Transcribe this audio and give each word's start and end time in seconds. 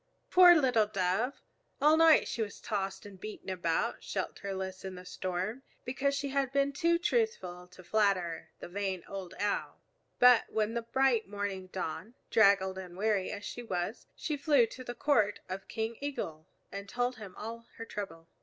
Poor 0.31 0.55
little 0.55 0.87
Dove! 0.87 1.43
All 1.79 1.95
night 1.95 2.27
she 2.27 2.41
was 2.41 2.59
tossed 2.59 3.05
and 3.05 3.19
beaten 3.21 3.51
about 3.51 4.01
shelterless 4.03 4.83
in 4.83 4.95
the 4.95 5.05
storm, 5.05 5.61
because 5.85 6.15
she 6.15 6.29
had 6.29 6.51
been 6.51 6.73
too 6.73 6.97
truthful 6.97 7.67
to 7.67 7.83
flatter 7.83 8.49
the 8.59 8.67
vain 8.67 9.03
old 9.07 9.35
Owl. 9.39 9.79
But 10.17 10.45
when 10.51 10.73
the 10.73 10.81
bright 10.81 11.27
morning 11.27 11.67
dawned, 11.67 12.15
draggled 12.31 12.79
and 12.79 12.97
weary 12.97 13.29
as 13.29 13.45
she 13.45 13.61
was, 13.61 14.07
she 14.15 14.37
flew 14.37 14.65
to 14.65 14.83
the 14.83 14.95
court 14.95 15.39
of 15.47 15.67
King 15.67 15.95
Eagle 16.01 16.47
and 16.71 16.89
told 16.89 17.17
him 17.17 17.35
all 17.37 17.67
her 17.77 17.85
trouble. 17.85 18.27